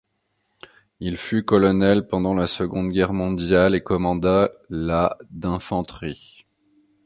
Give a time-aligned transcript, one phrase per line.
[0.99, 6.43] Il fut colonel pendant la Seconde Guerre mondiale et commanda la d'infanterie.